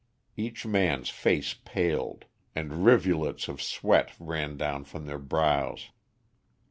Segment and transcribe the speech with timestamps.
[0.35, 5.91] Each man's face paled, and rivulets of sweat ran down from their brows.